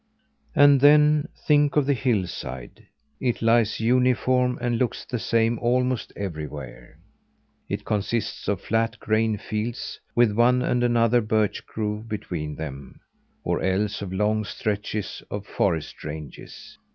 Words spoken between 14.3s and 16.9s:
stretches of forest ranges.